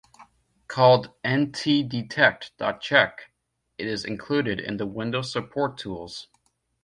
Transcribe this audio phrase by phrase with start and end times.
[0.67, 3.13] Called ntdetect.chk,
[3.77, 6.27] it is included in the Windows Support Tools.